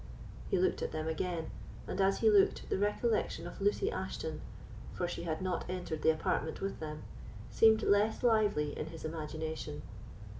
[0.49, 1.51] he looked at them again,
[1.87, 4.41] and, as he looked, the recollection of Lucy Ashton,
[4.95, 7.03] for she had not entered the apartment with them,
[7.51, 9.83] seemed less lively in his imagination.